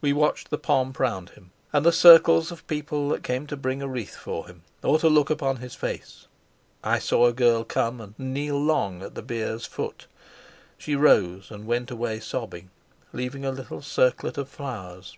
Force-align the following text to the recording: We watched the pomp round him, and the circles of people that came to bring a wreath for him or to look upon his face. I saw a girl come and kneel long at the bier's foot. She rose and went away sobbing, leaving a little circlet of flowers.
We 0.00 0.12
watched 0.12 0.50
the 0.50 0.58
pomp 0.58 0.98
round 0.98 1.28
him, 1.30 1.52
and 1.72 1.86
the 1.86 1.92
circles 1.92 2.50
of 2.50 2.66
people 2.66 3.08
that 3.10 3.22
came 3.22 3.46
to 3.46 3.56
bring 3.56 3.80
a 3.80 3.86
wreath 3.86 4.16
for 4.16 4.48
him 4.48 4.62
or 4.82 4.98
to 4.98 5.08
look 5.08 5.30
upon 5.30 5.58
his 5.58 5.76
face. 5.76 6.26
I 6.82 6.98
saw 6.98 7.26
a 7.26 7.32
girl 7.32 7.62
come 7.62 8.00
and 8.00 8.18
kneel 8.18 8.60
long 8.60 9.00
at 9.00 9.14
the 9.14 9.22
bier's 9.22 9.66
foot. 9.66 10.08
She 10.76 10.96
rose 10.96 11.52
and 11.52 11.68
went 11.68 11.88
away 11.92 12.18
sobbing, 12.18 12.70
leaving 13.12 13.44
a 13.44 13.52
little 13.52 13.80
circlet 13.80 14.36
of 14.38 14.48
flowers. 14.48 15.16